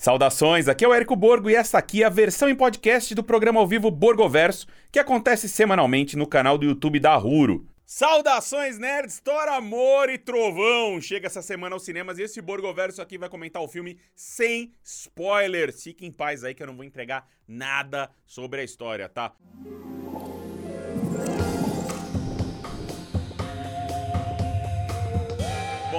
Saudações, 0.00 0.66
aqui 0.66 0.82
é 0.82 0.88
o 0.88 0.94
Érico 0.94 1.14
Borgo 1.14 1.50
e 1.50 1.54
essa 1.54 1.76
aqui 1.76 2.02
é 2.02 2.06
a 2.06 2.08
versão 2.08 2.48
em 2.48 2.54
podcast 2.54 3.14
do 3.14 3.22
programa 3.22 3.60
ao 3.60 3.66
vivo 3.66 3.90
Borgoverso, 3.90 4.66
que 4.90 4.98
acontece 4.98 5.46
semanalmente 5.46 6.16
no 6.16 6.26
canal 6.26 6.56
do 6.56 6.64
YouTube 6.64 6.98
da 6.98 7.14
Ruro. 7.16 7.68
Saudações, 7.84 8.78
nerds! 8.78 9.20
Thor, 9.20 9.46
Amor 9.48 10.08
e 10.08 10.16
Trovão 10.16 11.02
chega 11.02 11.26
essa 11.26 11.42
semana 11.42 11.76
aos 11.76 11.84
cinemas 11.84 12.18
e 12.18 12.22
esse 12.22 12.40
Borgoverso 12.40 13.02
aqui 13.02 13.18
vai 13.18 13.28
comentar 13.28 13.60
o 13.60 13.68
filme 13.68 13.98
sem 14.16 14.72
spoilers. 14.82 15.82
Fique 15.82 16.06
em 16.06 16.10
paz 16.10 16.44
aí 16.44 16.54
que 16.54 16.62
eu 16.62 16.68
não 16.68 16.76
vou 16.76 16.84
entregar 16.86 17.28
nada 17.46 18.10
sobre 18.24 18.62
a 18.62 18.64
história, 18.64 19.06
tá? 19.06 19.34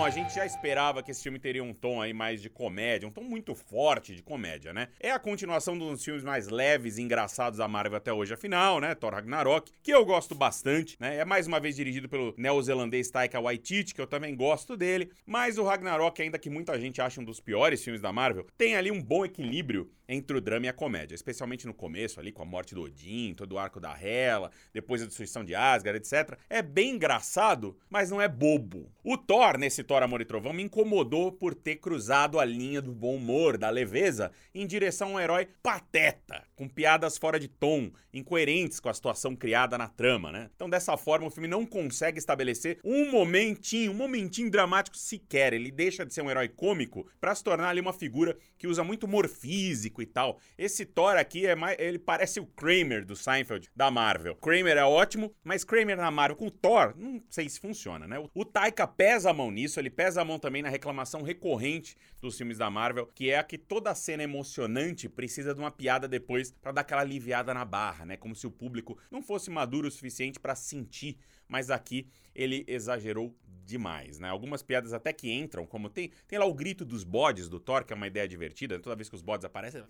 Bom, 0.01 0.05
a 0.05 0.09
gente 0.09 0.33
já 0.33 0.43
esperava 0.47 1.03
que 1.03 1.11
esse 1.11 1.21
filme 1.21 1.37
teria 1.37 1.63
um 1.63 1.75
tom 1.75 2.01
aí 2.01 2.11
mais 2.11 2.41
de 2.41 2.49
comédia, 2.49 3.07
um 3.07 3.11
tom 3.11 3.21
muito 3.21 3.53
forte 3.53 4.15
de 4.15 4.23
comédia, 4.23 4.73
né? 4.73 4.87
É 4.99 5.11
a 5.11 5.19
continuação 5.19 5.77
dos 5.77 6.03
filmes 6.03 6.23
mais 6.23 6.47
leves 6.47 6.97
e 6.97 7.03
engraçados 7.03 7.59
da 7.59 7.67
Marvel 7.67 7.97
até 7.99 8.11
hoje, 8.11 8.33
afinal, 8.33 8.79
né? 8.79 8.95
Thor 8.95 9.13
Ragnarok, 9.13 9.71
que 9.83 9.91
eu 9.91 10.03
gosto 10.03 10.33
bastante, 10.33 10.97
né? 10.99 11.17
É 11.17 11.23
mais 11.23 11.45
uma 11.45 11.59
vez 11.59 11.75
dirigido 11.75 12.09
pelo 12.09 12.33
neozelandês 12.35 13.11
Taika 13.11 13.39
Waititi, 13.39 13.93
que 13.93 14.01
eu 14.01 14.07
também 14.07 14.35
gosto 14.35 14.75
dele, 14.75 15.11
mas 15.23 15.59
o 15.59 15.63
Ragnarok, 15.63 16.19
ainda 16.19 16.39
que 16.39 16.49
muita 16.49 16.79
gente 16.79 16.99
ache 16.99 17.19
um 17.19 17.23
dos 17.23 17.39
piores 17.39 17.83
filmes 17.83 18.01
da 18.01 18.11
Marvel, 18.11 18.47
tem 18.57 18.75
ali 18.75 18.89
um 18.89 19.03
bom 19.03 19.23
equilíbrio 19.23 19.87
entre 20.13 20.37
o 20.37 20.41
drama 20.41 20.67
e 20.67 20.69
a 20.69 20.73
comédia, 20.73 21.15
especialmente 21.15 21.67
no 21.67 21.73
começo 21.73 22.19
ali 22.19 22.31
com 22.31 22.43
a 22.43 22.45
morte 22.45 22.73
do 22.73 22.83
Odin, 22.83 23.33
todo 23.33 23.53
o 23.53 23.59
arco 23.59 23.79
da 23.79 23.97
Hela, 23.99 24.51
depois 24.73 25.01
a 25.01 25.05
destruição 25.05 25.43
de 25.43 25.53
Asgard, 25.53 25.97
etc. 25.97 26.37
É 26.49 26.61
bem 26.61 26.95
engraçado, 26.95 27.77
mas 27.89 28.09
não 28.09 28.21
é 28.21 28.27
bobo. 28.27 28.91
O 29.03 29.17
Thor 29.17 29.57
nesse 29.57 29.81
esse 29.81 29.83
Thor 29.83 30.03
Amor 30.03 30.21
e 30.21 30.25
Trovão 30.25 30.53
me 30.53 30.61
incomodou 30.61 31.31
por 31.31 31.55
ter 31.55 31.77
cruzado 31.77 32.39
a 32.39 32.45
linha 32.45 32.81
do 32.81 32.91
bom 32.91 33.15
humor, 33.15 33.57
da 33.57 33.69
leveza, 33.69 34.31
em 34.53 34.67
direção 34.67 35.09
a 35.09 35.11
um 35.13 35.19
herói 35.19 35.47
pateta, 35.63 36.43
com 36.55 36.67
piadas 36.67 37.17
fora 37.17 37.39
de 37.39 37.47
tom, 37.47 37.91
incoerentes 38.13 38.79
com 38.79 38.89
a 38.89 38.93
situação 38.93 39.35
criada 39.35 39.77
na 39.77 39.87
trama, 39.87 40.31
né? 40.31 40.49
Então, 40.55 40.69
dessa 40.69 40.95
forma, 40.97 41.25
o 41.25 41.31
filme 41.31 41.47
não 41.47 41.65
consegue 41.65 42.19
estabelecer 42.19 42.79
um 42.83 43.09
momentinho, 43.09 43.91
um 43.91 43.95
momentinho 43.95 44.51
dramático 44.51 44.97
sequer. 44.97 45.53
Ele 45.53 45.71
deixa 45.71 46.05
de 46.05 46.13
ser 46.13 46.21
um 46.21 46.29
herói 46.29 46.47
cômico 46.47 47.07
para 47.19 47.33
se 47.33 47.43
tornar 47.43 47.69
ali 47.69 47.81
uma 47.81 47.93
figura 47.93 48.37
que 48.57 48.67
usa 48.67 48.83
muito 48.83 49.05
humor 49.05 49.27
físico 49.27 50.00
e 50.01 50.05
tal. 50.05 50.39
Esse 50.57 50.85
Thor 50.85 51.15
aqui 51.17 51.45
é 51.45 51.55
mais, 51.55 51.77
ele 51.79 51.99
parece 51.99 52.39
o 52.39 52.45
Kramer 52.45 53.05
do 53.05 53.15
Seinfeld 53.15 53.69
da 53.75 53.91
Marvel. 53.91 54.35
Kramer 54.35 54.77
é 54.77 54.83
ótimo, 54.83 55.33
mas 55.43 55.63
Kramer 55.63 55.97
na 55.97 56.11
Marvel 56.11 56.37
com 56.37 56.49
Thor, 56.49 56.93
não 56.97 57.21
sei 57.29 57.47
se 57.49 57.59
funciona, 57.59 58.07
né? 58.07 58.17
O 58.33 58.45
Taika 58.45 58.87
pesa 58.87 59.29
a 59.29 59.33
mão 59.33 59.51
nisso, 59.51 59.79
ele 59.79 59.89
pesa 59.89 60.21
a 60.21 60.25
mão 60.25 60.39
também 60.39 60.61
na 60.61 60.69
reclamação 60.69 61.21
recorrente 61.21 61.95
dos 62.21 62.37
filmes 62.37 62.57
da 62.57 62.69
Marvel, 62.69 63.07
que 63.07 63.29
é 63.29 63.39
a 63.39 63.43
que 63.43 63.57
toda 63.57 63.95
cena 63.95 64.23
emocionante 64.23 65.09
precisa 65.09 65.53
de 65.53 65.59
uma 65.59 65.71
piada 65.71 66.07
depois 66.07 66.51
para 66.51 66.71
dar 66.71 66.81
aquela 66.81 67.01
aliviada 67.01 67.53
na 67.53 67.65
barra, 67.65 68.05
né? 68.05 68.17
Como 68.17 68.35
se 68.35 68.47
o 68.47 68.51
público 68.51 68.97
não 69.09 69.21
fosse 69.21 69.49
maduro 69.49 69.87
o 69.87 69.91
suficiente 69.91 70.39
para 70.39 70.55
sentir, 70.55 71.17
mas 71.47 71.69
aqui 71.69 72.07
ele 72.33 72.63
exagerou 72.67 73.35
demais, 73.65 74.19
né? 74.19 74.29
Algumas 74.29 74.61
piadas 74.61 74.93
até 74.93 75.13
que 75.13 75.31
entram, 75.31 75.65
como 75.65 75.89
tem, 75.89 76.11
tem 76.27 76.39
lá 76.39 76.45
o 76.45 76.53
grito 76.53 76.83
dos 76.83 77.03
bodes 77.03 77.47
do 77.47 77.59
Thor, 77.59 77.85
que 77.85 77.93
é 77.93 77.95
uma 77.95 78.07
ideia 78.07 78.27
divertida, 78.27 78.79
toda 78.79 78.95
vez 78.95 79.09
que 79.09 79.15
os 79.15 79.21
bodes 79.21 79.45
aparecem! 79.45 79.83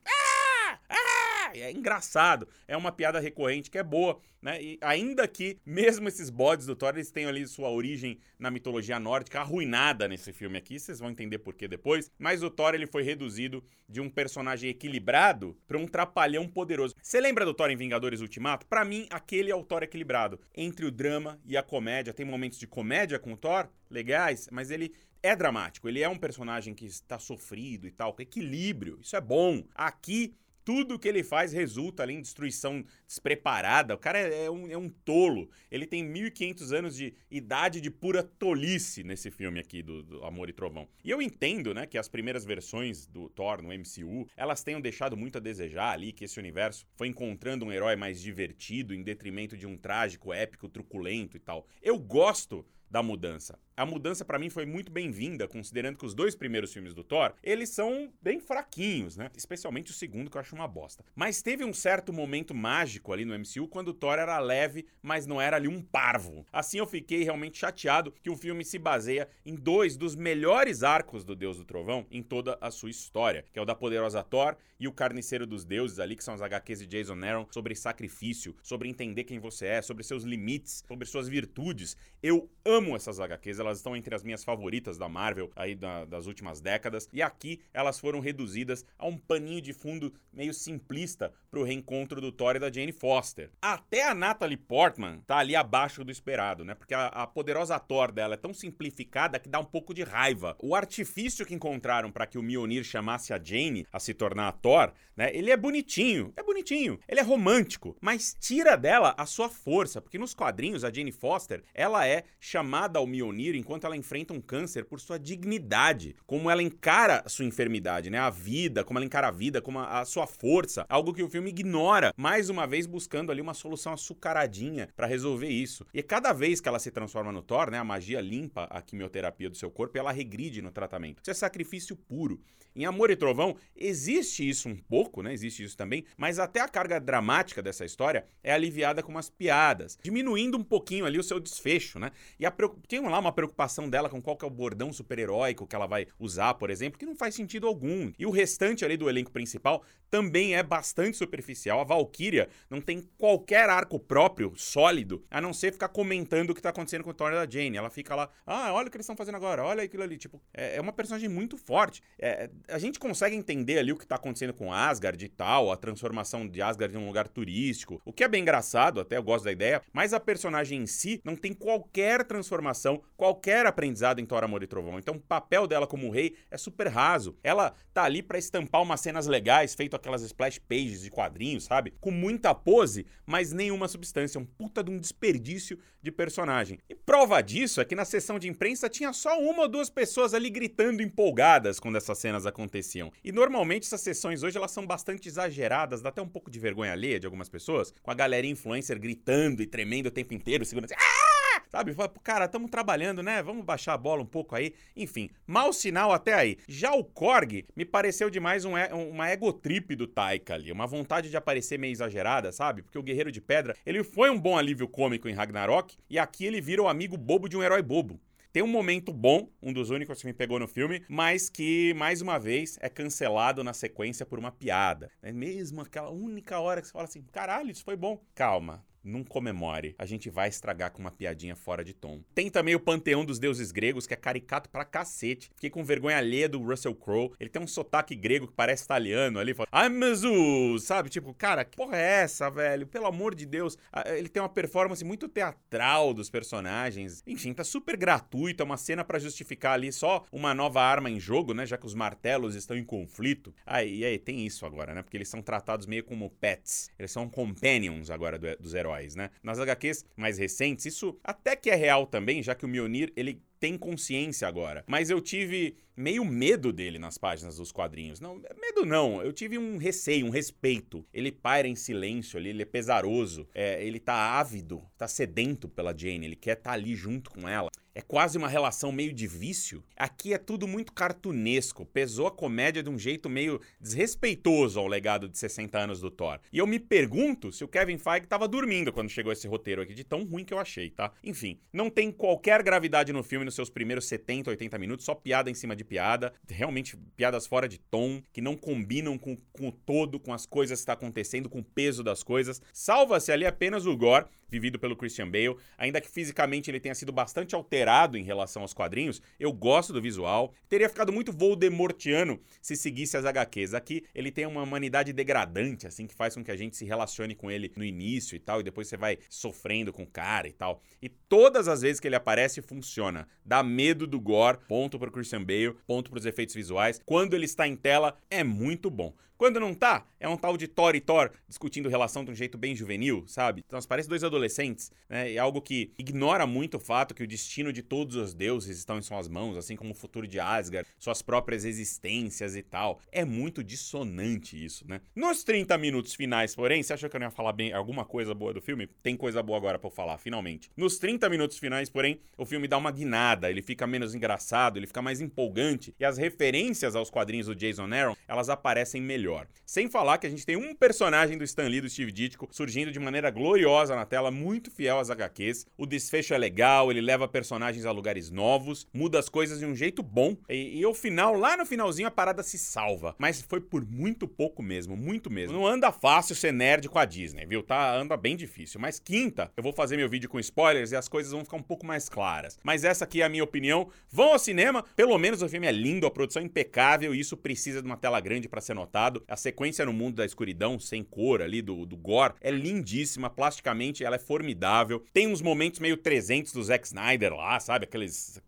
Ah! 1.54 1.60
é 1.60 1.72
engraçado, 1.72 2.48
é 2.68 2.76
uma 2.76 2.92
piada 2.92 3.20
recorrente 3.20 3.70
que 3.70 3.78
é 3.78 3.84
boa, 3.84 4.20
né? 4.42 4.62
E 4.62 4.80
ainda 4.82 5.28
que, 5.28 5.60
mesmo 5.66 6.08
esses 6.08 6.30
bodes 6.30 6.66
do 6.66 6.76
Thor, 6.76 6.94
eles 6.96 7.12
tenham 7.12 7.30
ali 7.30 7.46
sua 7.48 7.70
origem 7.70 8.20
na 8.40 8.50
mitologia 8.50 9.00
nórdica, 9.00 9.40
arruinada 9.40 10.08
nesse 10.08 10.34
filme 10.34 10.58
aqui, 10.58 10.80
vocês 10.80 11.00
vão 11.00 11.10
entender 11.10 11.40
por 11.40 11.54
que 11.54 11.68
depois, 11.68 12.12
mas 12.18 12.42
o 12.42 12.50
Thor 12.50 12.74
ele 12.74 12.88
foi 12.88 13.04
reduzido 13.04 13.64
de 13.88 14.02
um 14.02 14.10
personagem 14.10 14.70
equilibrado 14.70 15.58
para 15.68 15.78
um 15.78 15.88
trapalhão 15.88 16.48
poderoso. 16.48 16.96
Você 17.02 17.20
lembra 17.20 17.46
do 17.46 17.54
Thor 17.54 17.70
em 17.70 17.78
Vingadores 17.78 18.22
Ultimato? 18.22 18.66
Para 18.66 18.86
mim, 18.86 19.08
aquele 19.12 19.52
é 19.52 19.56
o 19.56 19.64
Thor 19.64 19.84
equilibrado, 19.84 20.40
entre 20.56 20.86
o 20.86 20.92
drama 20.92 21.40
e 21.46 21.58
a 21.58 21.64
comédia. 21.64 22.14
Tem 22.14 22.26
momentos 22.26 22.58
de 22.58 22.68
comédia 22.68 23.20
com 23.20 23.34
o 23.34 23.38
Thor, 23.38 23.68
legais, 23.90 24.48
mas 24.52 24.72
ele 24.72 24.94
é 25.22 25.36
dramático, 25.36 25.88
ele 25.88 26.02
é 26.02 26.10
um 26.10 26.18
personagem 26.18 26.74
que 26.74 26.86
está 26.86 27.20
sofrido 27.20 27.86
e 27.86 27.92
tal, 27.92 28.16
equilíbrio, 28.18 29.00
isso 29.02 29.16
é 29.16 29.22
bom. 29.22 29.64
Aqui 29.76 30.34
tudo 30.64 31.00
que 31.00 31.08
ele 31.08 31.24
faz 31.24 31.54
resulta 31.54 32.04
ali 32.04 32.14
em 32.14 32.22
destruição 32.22 32.84
despreparada. 33.08 33.96
O 33.96 33.98
cara 33.98 34.20
é, 34.20 34.46
é, 34.46 34.52
um, 34.52 34.70
é 34.70 34.78
um 34.78 34.90
tolo. 34.90 35.50
Ele 35.70 35.86
tem 35.86 36.04
1500 36.04 36.74
anos 36.74 36.96
de 36.96 37.14
idade 37.30 37.82
de 37.82 37.90
pura 37.90 38.24
tolice 38.24 39.04
nesse 39.04 39.32
filme 39.32 39.60
aqui 39.60 39.82
do, 39.82 40.04
do, 40.04 40.24
Amor 40.24 40.50
e 40.50 40.54
Trovão. 40.54 40.88
E 41.04 41.10
eu 41.10 41.22
entendo, 41.22 41.74
né, 41.74 41.86
que 41.86 41.98
as 41.98 42.08
primeiras 42.08 42.46
versões 42.46 43.08
do 43.08 43.30
Thor 43.30 43.62
no 43.62 43.70
MCU, 43.70 44.28
elas 44.36 44.64
tenham 44.64 44.82
deixado 44.82 45.18
muito 45.18 45.38
a 45.38 45.42
desejar 45.42 45.92
ali, 45.92 46.12
que 46.12 46.26
esse 46.26 46.40
universo 46.40 46.86
foi 46.96 47.08
encontrando 47.08 47.66
um 47.66 47.72
herói 47.72 47.96
mais 47.96 48.22
divertido 48.22 48.94
em 48.94 49.04
detrimento 49.04 49.58
de 49.58 49.68
um 49.68 49.78
trágico, 49.78 50.34
épico, 50.34 50.70
truculento 50.70 51.38
e 51.38 51.40
tal. 51.40 51.68
Eu 51.82 51.98
gosto 51.98 52.66
da 52.90 53.02
mudança. 53.02 53.58
A 53.76 53.86
mudança 53.86 54.26
para 54.26 54.38
mim 54.38 54.50
foi 54.50 54.66
muito 54.66 54.92
bem-vinda, 54.92 55.48
considerando 55.48 55.98
que 55.98 56.06
os 56.06 56.14
dois 56.14 56.36
primeiros 56.36 56.74
filmes 56.74 56.94
do 56.94 57.04
Thor, 57.04 57.34
eles 57.42 57.70
são 57.70 58.12
bem 58.22 58.40
fraquinhos, 58.40 59.16
né? 59.16 59.32
Especialmente 59.36 59.92
o 59.92 59.94
segundo 59.94 60.30
que 60.30 60.38
eu 60.38 60.42
acho 60.42 60.56
uma 60.56 60.68
bosta. 60.68 61.06
Mas 61.16 61.42
teve 61.42 61.64
um 61.64 61.74
certo 61.74 62.12
momento 62.12 62.54
mágico 62.54 63.14
ali 63.14 63.24
no 63.24 63.38
MCU 63.38 63.68
quando 63.70 63.90
o 63.90 63.94
Thor 63.94 64.20
era 64.20 64.38
leve, 64.40 64.86
mas 65.02 65.26
não 65.26 65.40
era 65.40 65.56
ali 65.56 65.70
um 65.70 65.82
parvo. 65.82 66.46
Assim 66.52 66.80
eu 66.80 66.86
fiquei 66.86 67.24
realmente 67.24 67.58
chateado 67.58 68.14
que 68.22 68.30
o 68.30 68.36
filme 68.36 68.66
se 68.66 68.78
baseia 68.78 69.30
em 69.46 69.56
dois 69.56 69.96
dos 69.96 70.16
melhores 70.16 70.84
arcos 70.84 71.24
do 71.24 71.36
Deus 71.36 71.58
do 71.58 71.66
Trovão 71.66 72.06
em 72.12 72.22
toda 72.22 72.58
a 72.60 72.70
sua 72.72 72.90
história, 72.90 73.46
que 73.54 73.58
é 73.58 73.62
o 73.62 73.66
da 73.66 73.74
poderosa 73.74 74.22
Thor 74.22 74.58
e 74.82 74.88
o 74.88 74.92
Carniceiro 74.92 75.46
dos 75.46 75.64
Deuses 75.64 76.00
ali, 76.00 76.16
que 76.16 76.24
são 76.24 76.34
as 76.34 76.42
HQs 76.42 76.80
de 76.80 76.88
Jason 76.88 77.24
Aaron 77.24 77.48
sobre 77.52 77.76
sacrifício, 77.76 78.56
sobre 78.64 78.90
entender 78.90 79.24
quem 79.24 79.38
você 79.38 79.68
é, 79.68 79.82
sobre 79.82 80.04
seus 80.04 80.24
limites, 80.24 80.84
sobre 80.88 81.08
suas 81.08 81.28
virtudes. 81.28 81.96
Eu 82.22 82.50
amo 82.66 82.96
essas 82.96 83.20
HQs, 83.20 83.60
elas 83.62 83.78
estão 83.78 83.96
entre 83.96 84.14
as 84.14 84.24
minhas 84.24 84.44
favoritas 84.44 84.98
da 84.98 85.08
Marvel 85.08 85.52
aí 85.56 85.76
da, 85.76 86.06
das 86.06 86.28
últimas 86.28 86.60
décadas. 86.60 87.08
E 87.14 87.22
aqui 87.22 87.62
elas 87.74 88.00
foram 88.00 88.20
reduzidas 88.20 88.86
a 88.98 89.08
um 89.08 89.18
paninho 89.18 89.62
de 89.62 89.74
fundo 89.74 90.14
meio 90.34 90.54
simplista 90.54 91.32
pro 91.50 91.64
reencontro 91.64 92.22
do 92.22 92.32
Thor 92.32 92.56
e 92.56 92.60
da 92.60 92.72
Jane 92.72 92.92
Foster. 92.92 93.52
Até 93.62 94.08
a 94.08 94.14
Natalie 94.14 94.58
Portman 94.58 95.20
tá 95.28 95.38
ali 95.38 95.56
abaixo 95.56 96.04
do 96.04 96.12
esperado, 96.12 96.64
né? 96.64 96.74
Porque 96.74 96.94
a, 96.94 97.08
a 97.08 97.28
poderosa 97.28 97.80
Thor 97.80 98.12
dela 98.12 98.36
é 98.36 98.38
tão 98.38 98.54
simplificada 98.54 99.40
que 99.40 99.50
dá 99.50 99.60
um 99.60 99.66
pouco 99.66 99.94
de 99.94 100.04
raiva. 100.04 100.56
O 100.62 100.76
artifício 100.76 101.46
que 101.46 101.54
encontraram 101.54 102.12
para 102.12 102.26
que 102.26 102.38
o 102.38 102.44
Mjolnir 102.44 102.84
chamasse 102.84 103.34
a 103.34 103.42
Jane 103.42 103.86
a 103.92 104.00
se 104.00 104.14
tornar 104.14 104.48
a 104.48 104.52
Thor, 104.52 104.94
né? 105.16 105.30
Ele 105.36 105.52
é 105.52 105.58
bonitinho, 105.58 106.34
é 106.36 106.44
bonitinho, 106.44 107.00
ele 107.08 107.20
é 107.20 107.24
romântico, 107.24 107.96
mas 108.02 108.36
tira 108.40 108.78
dela 108.78 109.14
a 109.18 109.26
sua 109.26 109.50
força, 109.50 110.02
porque 110.02 110.18
nos 110.18 110.34
quadrinhos 110.34 110.84
a 110.84 110.92
Jane 110.92 111.12
Foster, 111.12 111.64
ela 111.74 112.08
é 112.08 112.24
chamada 112.40 112.98
ao 113.00 113.08
Mjolnir 113.08 113.51
enquanto 113.58 113.86
ela 113.86 113.98
enfrenta 113.98 114.34
um 114.34 114.42
câncer 114.42 114.86
por 114.86 115.00
sua 115.00 115.18
dignidade, 115.18 116.16
como 116.26 116.50
ela 116.50 116.64
encara 116.64 117.24
sua 117.28 117.46
enfermidade, 117.46 118.10
né? 118.10 118.18
A 118.18 118.30
vida, 118.30 118.84
como 118.84 119.00
ela 119.00 119.06
encara 119.06 119.28
a 119.28 119.32
vida, 119.32 119.62
como 119.62 119.80
a, 119.80 120.00
a 120.00 120.06
sua 120.06 120.28
força, 120.28 120.86
algo 120.90 121.14
que 121.14 121.24
o 121.24 121.30
filme 121.30 121.50
ignora, 121.50 122.14
mais 122.16 122.50
uma 122.50 122.66
vez 122.66 122.86
buscando 122.86 123.32
ali 123.32 123.42
uma 123.42 123.54
solução 123.54 123.94
açucaradinha 123.94 124.90
para 124.96 125.08
resolver 125.08 125.50
isso. 125.50 125.86
E 125.94 126.02
cada 126.02 126.34
vez 126.34 126.60
que 126.60 126.68
ela 126.68 126.80
se 126.80 126.92
transforma 126.92 127.32
no 127.32 127.42
Thor, 127.42 127.72
né, 127.72 127.78
a 127.78 127.84
magia 127.84 128.22
limpa 128.22 128.64
a 128.70 128.82
quimioterapia 128.82 129.50
do 129.50 129.58
seu 129.58 129.70
corpo 129.70 129.98
e 129.98 130.00
ela 130.00 130.12
regride 130.12 130.62
no 130.62 130.72
tratamento. 130.72 131.22
Isso 131.22 131.32
é 131.32 131.34
sacrifício 131.34 131.96
puro. 131.96 132.40
Em 132.74 132.86
Amor 132.86 133.12
e 133.12 133.18
Trovão 133.18 133.58
existe 133.76 134.48
isso 134.48 134.70
um 134.70 134.76
pouco, 134.76 135.22
né? 135.22 135.34
Existe 135.34 135.62
isso 135.64 135.76
também, 135.76 136.06
mas 136.16 136.40
até 136.40 136.62
a 136.62 136.70
carga 136.70 137.00
dramática 137.00 137.62
dessa 137.62 137.84
história 137.84 138.26
é 138.42 138.54
aliviada 138.54 139.04
com 139.04 139.12
umas 139.12 139.30
piadas, 139.30 139.98
diminuindo 140.02 140.58
um 140.58 140.64
pouquinho 140.64 141.06
ali 141.06 141.20
o 141.20 141.24
seu 141.24 141.40
desfecho, 141.40 142.00
né? 142.00 142.12
E 142.40 142.46
a, 142.46 142.54
tem 142.88 143.02
lá 143.02 143.20
uma 143.20 143.34
preocupação 143.42 143.90
dela 143.90 144.08
com 144.08 144.22
qual 144.22 144.38
que 144.38 144.46
é 144.46 144.48
o 144.48 144.52
bordão 144.52 144.94
super-heróico 144.94 145.66
que 145.66 145.76
ela 145.76 145.88
vai 145.88 146.06
usar, 146.20 146.54
por 146.54 146.70
exemplo, 146.70 147.00
que 147.00 147.06
não 147.06 147.16
faz 147.16 147.34
sentido 147.34 147.66
algum. 147.66 148.12
E 148.20 148.26
o 148.26 148.30
restante 148.30 148.86
ali 148.86 148.96
do 148.96 149.10
elenco 149.10 149.32
principal 149.32 149.84
também 150.12 150.56
é 150.56 150.62
bastante 150.62 151.18
superficial. 151.18 151.80
A 151.80 151.84
Valkyria 151.84 152.50
não 152.70 152.80
tem 152.80 153.02
qualquer 153.18 153.70
arco 153.70 154.00
próprio, 154.00 154.54
sólido, 154.56 155.24
a 155.32 155.42
não 155.42 155.54
ser 155.54 155.72
ficar 155.72 155.88
comentando 155.88 156.52
o 156.52 156.56
que 156.56 156.62
tá 156.62 156.70
acontecendo 156.70 157.04
com 157.04 157.10
o 157.10 157.14
Thor 157.14 157.32
da 157.32 157.50
Jane. 157.50 157.78
Ela 157.78 157.90
fica 157.90 158.14
lá, 158.14 158.30
ah, 158.46 158.72
olha 158.74 158.88
o 158.88 158.92
que 158.92 158.98
eles 158.98 159.06
estão 159.06 159.16
fazendo 159.16 159.36
agora, 159.36 159.64
olha 159.64 159.84
aquilo 159.84 160.04
ali. 160.04 160.18
Tipo, 160.18 160.40
é, 160.54 160.76
é 160.76 160.82
uma 160.82 160.94
personagem 160.94 161.30
muito 161.30 161.58
forte. 161.58 162.04
É, 162.20 162.50
a 162.68 162.78
gente 162.78 163.00
consegue 163.00 163.36
entender 163.36 163.80
ali 163.80 163.92
o 163.92 163.98
que 163.98 164.06
tá 164.06 164.18
acontecendo 164.18 164.54
com 164.54 164.72
Asgard 164.72 165.24
e 165.24 165.30
tal, 165.30 165.72
a 165.72 165.78
transformação 165.78 166.48
de 166.48 166.62
Asgard 166.62 166.96
em 166.96 167.00
um 167.00 167.08
lugar 167.08 167.28
turístico, 167.28 168.00
o 168.06 168.14
que 168.14 168.24
é 168.24 168.28
bem 168.28 168.42
engraçado, 168.42 169.00
até 169.00 169.18
eu 169.18 169.24
gosto 169.24 169.46
da 169.46 169.52
ideia, 169.52 169.82
mas 169.94 170.14
a 170.14 170.20
personagem 170.20 170.82
em 170.82 170.86
si 170.86 171.22
não 171.24 171.36
tem 171.36 171.54
qualquer 171.54 172.24
transformação 172.26 172.52
transformação, 172.52 173.02
qualquer 173.32 173.66
aprendizado 173.66 174.20
em 174.20 174.26
Thor, 174.26 174.44
Amor 174.44 174.62
e 174.62 174.68
Trovão. 174.68 175.00
Então, 175.00 175.16
o 175.16 175.20
papel 175.20 175.66
dela 175.66 175.88
como 175.88 176.12
rei 176.12 176.36
é 176.50 176.58
super 176.58 176.88
raso. 176.88 177.38
Ela 177.42 177.74
tá 177.94 178.04
ali 178.04 178.22
para 178.22 178.38
estampar 178.38 178.82
umas 178.82 179.00
cenas 179.00 179.26
legais, 179.26 179.74
feito 179.74 179.96
aquelas 179.96 180.22
splash 180.22 180.60
pages 180.60 181.02
de 181.02 181.10
quadrinhos, 181.10 181.64
sabe? 181.64 181.94
Com 182.02 182.12
muita 182.12 182.54
pose, 182.54 183.06
mas 183.26 183.54
nenhuma 183.54 183.88
substância. 183.88 184.40
Um 184.40 184.46
puta 184.46 184.84
de 184.84 184.92
um 184.92 185.00
desperdício 185.00 185.80
de 186.02 186.12
personagem. 186.12 186.78
E 186.90 186.96
prova 186.96 187.42
disso 187.42 187.80
é 187.80 187.86
que 187.86 187.96
na 187.96 188.04
sessão 188.04 188.38
de 188.38 188.50
imprensa 188.50 188.90
tinha 188.90 189.14
só 189.14 189.40
uma 189.40 189.64
ou 189.64 189.68
duas 189.68 189.90
pessoas 189.90 190.34
ali 190.34 190.50
gritando 190.50 191.02
empolgadas 191.02 191.80
quando 191.80 191.96
essas 191.96 192.18
cenas 192.18 192.46
aconteciam. 192.46 193.12
E 193.24 193.32
normalmente 193.32 193.84
essas 193.84 194.02
sessões 194.02 194.44
hoje 194.44 194.58
elas 194.58 194.72
são 194.72 194.86
bastante 194.86 195.30
exageradas, 195.30 196.02
dá 196.02 196.10
até 196.10 196.22
um 196.22 196.28
pouco 196.28 196.52
de 196.52 196.60
vergonha 196.60 196.92
alheia 196.92 197.20
de 197.20 197.28
algumas 197.28 197.48
pessoas, 197.48 197.94
com 198.02 198.12
a 198.12 198.16
galera 198.16 198.48
influencer 198.48 199.00
gritando 199.00 199.62
e 199.62 199.68
tremendo 199.68 200.08
o 200.08 200.12
tempo 200.12 200.34
inteiro, 200.34 200.66
segurando 200.66 200.92
assim, 200.92 201.31
Sabe? 201.72 201.96
Cara, 202.22 202.46
estamos 202.46 202.70
trabalhando, 202.70 203.24
né? 203.24 203.42
Vamos 203.42 203.64
baixar 203.64 203.94
a 203.94 203.98
bola 203.98 204.22
um 204.22 204.26
pouco 204.26 204.54
aí. 204.54 204.74
Enfim, 204.94 205.30
mau 205.48 205.72
sinal 205.72 206.12
até 206.12 206.34
aí. 206.34 206.58
Já 206.68 206.92
o 206.94 207.02
Korg 207.02 207.66
me 207.74 207.86
pareceu 207.86 208.30
demais 208.30 208.66
um, 208.66 208.74
uma 209.10 209.32
egotrip 209.32 209.96
do 209.96 210.06
Taika 210.06 210.54
ali. 210.54 210.70
Uma 210.70 210.86
vontade 210.86 211.30
de 211.30 211.38
aparecer 211.38 211.80
meio 211.80 211.94
exagerada, 211.94 212.52
sabe? 212.52 212.82
Porque 212.82 213.00
o 213.00 213.04
Guerreiro 213.04 213.32
de 213.32 213.40
Pedra, 213.40 213.74
ele 213.86 214.04
foi 214.04 214.30
um 214.30 214.38
bom 214.38 214.58
alívio 214.58 214.86
cômico 214.86 215.30
em 215.30 215.34
Ragnarok. 215.34 215.96
E 216.10 216.20
aqui 216.20 216.46
ele 216.46 216.60
vira 216.60 216.84
o 216.84 216.90
amigo 216.90 217.16
bobo 217.16 217.48
de 217.48 217.56
um 217.56 217.64
herói 217.64 217.82
bobo. 217.82 218.20
Tem 218.52 218.62
um 218.62 218.68
momento 218.68 219.14
bom, 219.14 219.50
um 219.62 219.72
dos 219.72 219.92
únicos 219.92 220.20
que 220.20 220.28
me 220.28 220.34
pegou 220.34 220.60
no 220.60 220.68
filme, 220.68 221.06
mas 221.08 221.50
que, 221.50 221.94
mais 221.94 222.22
uma 222.22 222.38
vez, 222.38 222.78
é 222.82 222.90
cancelado 222.90 223.64
na 223.64 223.72
sequência 223.72 224.26
por 224.26 224.38
uma 224.38 224.52
piada. 224.52 225.10
É 225.22 225.32
mesmo 225.32 225.80
aquela 225.80 226.10
única 226.10 226.60
hora 226.60 226.82
que 226.82 226.88
você 226.88 226.92
fala 226.92 227.06
assim: 227.06 227.24
caralho, 227.32 227.72
isso 227.72 227.86
foi 227.86 227.96
bom. 227.96 228.22
Calma, 228.36 228.84
não 229.04 229.24
comemore. 229.24 229.96
A 229.98 230.06
gente 230.06 230.30
vai 230.30 230.50
estragar 230.50 230.92
com 230.92 231.00
uma 231.00 231.12
piadinha 231.12 231.56
fora 231.56 231.84
de 231.84 231.94
tom. 231.94 232.22
Tem 232.34 232.50
também 232.50 232.76
o 232.76 232.80
panteão 232.80 233.26
dos 233.26 233.40
deuses 233.40 233.72
gregos, 233.72 234.08
que 234.08 234.14
é 234.14 234.18
caricato 234.18 234.70
pra 234.70 234.86
cacete. 234.86 235.50
Fiquei 235.56 235.70
com 235.70 235.84
vergonha 235.84 236.18
alheia 236.18 236.48
do 236.48 236.62
Russell 236.62 236.96
Crowe. 236.96 237.32
Ele 237.40 237.50
tem 237.50 237.62
um 237.62 237.68
sotaque 237.68 238.16
grego 238.16 238.48
que 238.48 238.54
parece 238.54 238.84
italiano 238.84 239.40
ali. 239.40 239.54
Fala, 239.54 239.68
Amazu! 239.72 240.78
Sabe? 240.80 241.10
Tipo, 241.10 241.34
cara, 241.34 241.66
que 241.66 241.76
porra 241.76 241.98
é 241.98 242.22
essa, 242.22 242.50
velho? 242.50 242.88
Pelo 242.88 243.08
amor 243.08 243.36
de 243.36 243.46
Deus. 243.46 243.78
Ele 244.06 244.30
tem 244.30 244.42
uma 244.42 244.50
performance 244.50 245.04
muito 245.04 245.28
teatral 245.28 246.14
dos 246.14 246.30
personagens. 246.30 247.24
Enfim, 247.26 247.54
tá 247.54 247.64
super 247.64 247.98
gratuito. 247.98 248.64
É 248.64 248.66
uma 248.66 248.78
cena 248.78 249.04
para 249.04 249.20
justificar 249.20 249.74
ali 249.74 249.92
só 249.92 250.24
uma 250.32 250.54
nova 250.54 250.82
arma 250.82 251.10
em 251.10 251.20
jogo, 251.20 251.54
né? 251.54 251.66
Já 251.66 251.78
que 251.78 251.86
os 251.86 251.96
martelos 251.96 252.56
estão 252.56 252.78
em 252.78 252.84
conflito. 252.84 253.54
Aí, 253.66 254.06
aí, 254.06 254.20
tem 254.20 254.46
isso 254.46 254.66
agora, 254.66 254.94
né? 254.94 255.02
Porque 255.02 255.18
eles 255.18 255.30
são 255.30 255.42
tratados 255.42 255.86
meio 255.86 256.04
como 256.04 256.30
pets. 256.30 256.92
Eles 256.98 257.12
são 257.12 257.28
companions 257.30 258.10
agora 258.10 258.38
do, 258.38 258.56
dos 258.58 258.74
heróis 258.74 258.91
heróis, 258.92 259.16
né? 259.16 259.30
Nas 259.44 259.60
HQs 259.60 260.06
mais 260.16 260.38
recentes, 260.38 260.86
isso 260.86 261.18
até 261.24 261.56
que 261.56 261.70
é 261.70 261.76
real 261.76 262.06
também, 262.06 262.44
já 262.44 262.54
que 262.54 262.66
o 262.66 262.68
Mjolnir, 262.68 263.12
ele 263.16 263.42
tem 263.60 263.78
consciência 263.78 264.48
agora. 264.48 264.84
Mas 264.88 265.10
eu 265.10 265.22
tive 265.22 265.78
meio 265.96 266.26
medo 266.26 266.74
dele 266.74 266.98
nas 266.98 267.18
páginas 267.18 267.58
dos 267.58 267.72
quadrinhos. 267.72 268.20
Não, 268.20 268.42
medo 268.60 268.86
não, 268.86 269.22
eu 269.22 269.32
tive 269.32 269.58
um 269.58 269.78
receio, 269.78 270.26
um 270.26 270.32
respeito. 270.32 271.06
Ele 271.14 271.32
paira 271.32 271.68
em 271.68 271.76
silêncio 271.76 272.40
ali, 272.40 272.50
ele 272.50 272.64
é 272.64 272.66
pesaroso, 272.66 273.48
é, 273.54 273.84
ele 273.86 274.00
tá 274.00 274.40
ávido, 274.40 274.84
tá 274.98 275.08
sedento 275.08 275.70
pela 275.70 275.96
Jane, 275.96 276.26
ele 276.26 276.36
quer 276.36 276.58
estar 276.58 276.72
tá 276.72 276.76
ali 276.76 276.96
junto 276.96 277.30
com 277.30 277.48
ela 277.48 277.70
é 277.94 278.02
quase 278.02 278.38
uma 278.38 278.48
relação 278.48 278.92
meio 278.92 279.14
de 279.14 279.28
vício. 279.28 279.84
Aqui 279.98 280.34
é 280.34 280.38
tudo 280.38 280.68
muito 280.68 280.94
cartunesco, 280.94 281.86
pesou 281.86 282.28
a 282.28 282.32
comédia 282.32 282.82
de 282.82 282.90
um 282.90 282.98
jeito 282.98 283.30
meio 283.30 283.60
desrespeitoso 283.80 284.80
ao 284.80 284.88
legado 284.88 285.28
de 285.28 285.38
60 285.38 285.78
anos 285.78 286.00
do 286.00 286.10
Thor. 286.10 286.40
E 286.52 286.58
eu 286.58 286.68
me 286.68 286.80
pergunto 286.80 287.52
se 287.52 287.64
o 287.64 287.68
Kevin 287.68 287.98
Feige 287.98 288.26
estava 288.26 288.48
dormindo 288.48 288.94
quando 288.94 289.10
chegou 289.10 289.32
esse 289.32 289.48
roteiro 289.48 289.82
aqui, 289.82 289.94
de 289.94 290.04
tão 290.04 290.24
ruim 290.24 290.46
que 290.46 290.54
eu 290.54 290.60
achei, 290.60 290.90
tá? 290.90 291.12
Enfim, 291.24 291.60
não 291.74 291.90
tem 291.90 292.12
qualquer 292.12 292.64
gravidade 292.64 293.12
no 293.12 293.24
filme 293.24 293.46
nos 293.46 293.56
seus 293.56 293.70
primeiros 293.70 294.06
70, 294.06 294.50
80 294.50 294.80
minutos, 294.80 295.06
só 295.06 295.14
piada 295.14 295.50
em 295.50 295.54
cima 295.54 295.76
de 295.76 295.84
piada, 295.84 296.34
realmente 296.50 296.98
piadas 297.16 297.46
fora 297.46 297.68
de 297.68 297.78
tom, 297.78 298.22
que 298.32 298.42
não 298.42 298.56
combinam 298.56 299.18
com, 299.18 299.36
com 299.52 299.68
o 299.68 299.72
todo, 299.72 300.20
com 300.20 300.34
as 300.34 300.46
coisas 300.46 300.80
que 300.80 300.84
está 300.84 300.94
acontecendo, 300.94 301.50
com 301.50 301.60
o 301.60 301.64
peso 301.64 302.04
das 302.04 302.24
coisas. 302.24 302.62
Salva-se 302.72 303.32
ali 303.32 303.46
apenas 303.46 303.86
o 303.86 303.96
Gore, 303.98 304.26
vivido 304.50 304.78
pelo 304.78 304.96
Christian 304.96 305.30
Bale, 305.30 305.56
ainda 305.78 306.02
que 306.02 306.10
fisicamente 306.10 306.70
ele 306.70 306.80
tenha 306.80 306.96
sido 306.96 307.12
bastante 307.12 307.56
alterado 307.56 307.81
em 308.18 308.24
relação 308.24 308.62
aos 308.62 308.74
quadrinhos, 308.74 309.22
eu 309.40 309.52
gosto 309.52 309.92
do 309.92 310.02
visual. 310.02 310.54
Teria 310.70 310.90
ficado 310.90 311.12
muito 311.12 311.32
Voldemortiano 311.32 312.40
se 312.62 312.76
seguisse 312.76 313.18
as 313.18 313.26
HQs. 313.26 313.74
Aqui 313.74 314.04
ele 314.14 314.32
tem 314.32 314.46
uma 314.46 314.64
humanidade 314.64 315.14
degradante, 315.14 315.88
assim, 315.88 316.06
que 316.06 316.14
faz 316.14 316.36
com 316.36 316.44
que 316.44 316.52
a 316.52 316.56
gente 316.56 316.78
se 316.78 316.86
relacione 316.86 317.36
com 317.36 317.50
ele 317.50 317.72
no 317.76 317.84
início 317.84 318.36
e 318.36 318.40
tal, 318.40 318.60
e 318.60 318.64
depois 318.64 318.88
você 318.88 318.98
vai 318.98 319.18
sofrendo 319.30 319.92
com 319.92 320.04
o 320.04 320.08
cara 320.08 320.48
e 320.48 320.54
tal. 320.54 320.82
E 321.02 321.10
todas 321.10 321.68
as 321.68 321.82
vezes 321.82 322.00
que 322.00 322.08
ele 322.08 322.16
aparece, 322.16 322.62
funciona. 322.62 323.28
Dá 323.46 323.64
medo 323.64 324.06
do 324.06 324.20
gore, 324.20 324.60
ponto 324.68 325.00
pro 325.00 325.12
Christian 325.12 325.44
Bale, 325.44 325.76
ponto 325.88 326.10
pros 326.10 326.26
efeitos 326.26 326.56
visuais. 326.56 327.00
Quando 327.06 327.34
ele 327.34 327.46
está 327.46 327.68
em 327.68 327.76
tela, 327.76 328.16
é 328.30 328.44
muito 328.44 328.90
bom. 328.90 329.14
Quando 329.42 329.60
não 329.60 329.74
tá, 329.74 330.06
é 330.20 330.30
um 330.30 330.38
tal 330.38 330.56
de 330.56 330.68
Thor 330.68 330.96
e 330.96 331.02
Thor 331.02 331.32
discutindo 331.50 331.90
relação 331.90 332.24
de 332.24 332.30
um 332.30 332.36
jeito 332.36 332.60
bem 332.60 332.76
juvenil, 332.76 333.24
sabe? 333.26 333.64
Então, 333.66 333.80
parece 333.90 334.08
dois 334.08 334.24
adolescentes, 334.24 334.92
né? 335.10 335.34
É 335.34 335.40
algo 335.40 335.60
que 335.60 335.92
ignora 335.98 336.46
muito 336.46 336.78
o 336.78 336.80
fato 336.80 337.16
que 337.16 337.24
o 337.24 337.28
destino 337.28 337.74
de 337.74 337.82
todos 337.82 338.16
os 338.16 338.36
deuses 338.36 338.78
estão 338.78 339.00
em 339.00 339.02
suas 339.02 339.28
mãos, 339.28 339.58
assim 339.58 339.76
como 339.76 339.94
o 339.94 339.96
futuro 339.96 340.28
de 340.28 340.40
Asgard, 340.40 340.88
suas 341.00 341.24
próprias 341.24 341.66
existências 341.66 342.56
e 342.56 342.62
tal. 342.62 343.00
É 343.12 343.26
muito 343.26 343.64
dissonante 343.64 344.64
isso, 344.64 344.88
né? 344.88 345.02
Nos 345.16 345.44
30 345.44 345.76
minutos 345.80 346.14
finais, 346.14 346.54
porém, 346.54 346.84
você 346.84 346.94
achou 346.94 347.10
que 347.10 347.16
eu 347.16 347.20
não 347.20 347.26
ia 347.26 347.32
falar 347.32 347.54
bem 347.54 347.74
alguma 347.74 348.06
coisa 348.06 348.36
boa 348.36 348.54
do 348.54 348.62
filme? 348.62 348.86
Tem 349.02 349.18
coisa 349.18 349.42
boa 349.42 349.58
agora 349.58 349.80
para 349.80 349.88
eu 349.88 349.92
falar, 349.92 350.20
finalmente. 350.20 350.70
Nos 350.78 351.00
30 351.00 351.28
minutos 351.30 351.58
finais, 351.58 351.90
porém, 351.90 352.22
o 352.38 352.46
filme 352.46 352.68
dá 352.68 352.78
uma 352.78 352.92
guinada, 352.92 353.50
ele 353.50 353.64
fica 353.64 353.88
menos 353.88 354.14
engraçado, 354.14 354.78
ele 354.78 354.86
fica 354.86 355.02
mais 355.02 355.20
empolgante 355.20 355.96
e 356.00 356.06
as 356.06 356.20
referências 356.20 356.96
aos 356.96 357.10
quadrinhos 357.10 357.48
do 357.48 357.56
Jason 357.56 357.92
Aaron, 357.92 358.16
elas 358.28 358.48
aparecem 358.48 359.02
melhor 359.02 359.31
Sem 359.66 359.90
falar 359.90 360.18
que 360.18 360.28
a 360.28 360.30
gente 360.30 360.46
tem 360.46 360.58
um 360.58 360.76
personagem 360.76 361.38
do 361.38 361.46
Stan 361.46 361.68
Lee, 361.68 361.80
do 361.80 361.90
Steve 361.90 362.12
Ditko, 362.12 362.50
surgindo 362.52 362.92
de 362.92 363.00
maneira 363.00 363.32
gloriosa 363.32 363.96
na 363.96 364.06
tela, 364.06 364.30
muito 364.30 364.70
fiel 364.70 365.00
às 365.00 365.10
HQs. 365.10 365.66
O 365.78 365.86
desfecho 365.86 366.34
é 366.34 366.38
legal, 366.38 366.92
ele 366.92 367.00
leva 367.00 367.28
personagens 367.28 367.86
a 367.86 367.92
lugares 367.92 368.30
novos, 368.30 368.86
muda 368.94 369.18
as 369.18 369.30
coisas 369.30 369.60
de 369.60 369.66
um 369.66 369.76
jeito 369.76 370.04
bom. 370.04 370.36
E, 370.50 370.80
e 370.80 370.84
ao 370.84 370.94
final, 370.94 371.36
lá 371.36 371.56
no 371.56 371.66
finalzinho, 371.66 372.08
a 372.08 372.12
parada 372.12 372.44
se 372.44 372.58
salva. 372.58 373.16
Mas 373.18 373.42
foi 373.42 373.62
por 373.62 373.86
muito 373.86 374.28
pouco 374.28 374.62
mesmo, 374.62 374.98
muito 374.98 375.30
mesmo. 375.32 375.58
Não 375.58 375.66
anda 375.66 375.92
fácil 375.92 376.36
ser 376.36 376.52
nerd 376.52 376.90
com 376.90 377.00
a 377.00 377.06
Disney, 377.06 377.46
viu? 377.46 377.64
Tá, 377.64 377.96
anda 377.96 378.18
bem 378.18 378.36
difícil. 378.36 378.80
Mas 378.80 379.00
quinta, 379.00 379.52
eu 379.56 379.64
vou 379.64 379.74
fazer 379.74 379.98
meu 379.98 380.10
vídeo 380.10 380.30
com 380.30 380.40
spoilers 380.40 380.92
e 380.92 380.96
as 380.96 381.08
coisas 381.08 381.32
vão 381.32 381.44
ficar 381.44 381.58
um 381.58 381.64
pouco 381.64 381.86
mais 381.86 382.10
claras. 382.10 382.60
Mas 382.64 382.84
essa 382.84 383.06
aqui 383.06 383.22
é 383.22 383.26
a 383.26 383.30
minha 383.30 383.44
opinião. 383.44 383.90
Vão 384.12 384.34
ao 384.34 384.40
cinema, 384.40 384.84
pelo 384.96 385.18
menos 385.18 385.42
o 385.42 385.50
filme 385.50 385.68
é 385.68 385.72
lindo, 385.72 386.06
a 386.06 386.12
produção 386.12 386.42
é 386.42 386.46
impecável 386.46 387.16
e 387.16 387.20
isso 387.20 387.38
precisa 387.38 387.82
de 387.82 387.88
uma 387.88 387.98
tela 387.98 388.20
grande 388.20 388.48
para 388.48 388.62
ser 388.62 388.74
notado. 388.74 389.11
A 389.28 389.36
sequência 389.36 389.86
no 389.86 389.94
mundo 389.94 390.16
da 390.16 390.26
escuridão, 390.26 390.80
sem 390.80 391.04
cor 391.04 391.42
ali, 391.42 391.62
do, 391.62 391.86
do 391.86 391.98
gore, 391.98 392.34
é 392.42 392.52
lindíssima. 392.52 393.30
Plasticamente, 393.30 394.04
ela 394.04 394.16
é 394.16 394.20
formidável. 394.20 395.04
Tem 395.14 395.28
uns 395.28 395.42
momentos 395.42 395.80
meio 395.80 395.98
300 395.98 396.54
do 396.54 396.64
Zack 396.64 396.88
Snyder 396.88 397.34
lá, 397.34 397.60
sabe? 397.60 397.86
Aqueles, 397.86 398.42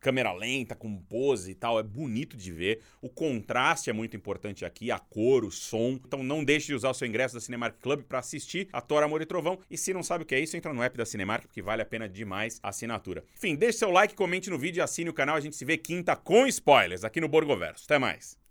câmera 0.00 0.32
lenta, 0.32 0.74
com 0.74 0.96
pose 0.96 1.50
e 1.50 1.54
tal. 1.54 1.78
É 1.78 1.82
bonito 1.82 2.36
de 2.36 2.52
ver. 2.52 2.80
O 3.00 3.08
contraste 3.08 3.90
é 3.90 3.92
muito 3.92 4.16
importante 4.16 4.64
aqui, 4.64 4.90
a 4.90 4.98
cor, 4.98 5.44
o 5.44 5.50
som. 5.50 5.98
Então 6.04 6.22
não 6.22 6.44
deixe 6.44 6.68
de 6.68 6.74
usar 6.74 6.90
o 6.90 6.94
seu 6.94 7.06
ingresso 7.06 7.34
da 7.34 7.40
Cinemark 7.40 7.76
Club 7.80 8.02
para 8.02 8.18
assistir 8.18 8.68
a 8.72 8.80
Thor, 8.80 9.02
Amor 9.02 9.22
e 9.22 9.26
Trovão. 9.26 9.58
E 9.70 9.76
se 9.76 9.92
não 9.92 10.02
sabe 10.02 10.24
o 10.24 10.26
que 10.26 10.34
é 10.34 10.40
isso, 10.40 10.56
entra 10.56 10.72
no 10.72 10.82
app 10.82 10.96
da 10.96 11.04
Cinemark, 11.04 11.46
porque 11.46 11.62
vale 11.62 11.82
a 11.82 11.86
pena 11.86 12.08
demais 12.08 12.58
a 12.62 12.70
assinatura. 12.70 13.24
Enfim, 13.36 13.54
deixe 13.54 13.78
seu 13.78 13.90
like, 13.90 14.14
comente 14.14 14.50
no 14.50 14.58
vídeo 14.58 14.80
e 14.80 14.82
assine 14.82 15.10
o 15.10 15.14
canal. 15.14 15.36
A 15.36 15.40
gente 15.40 15.56
se 15.56 15.64
vê 15.64 15.76
quinta 15.76 16.16
com 16.16 16.46
spoilers 16.46 17.04
aqui 17.04 17.20
no 17.20 17.28
Borgoverso. 17.28 17.84
Até 17.84 17.98
mais. 17.98 18.36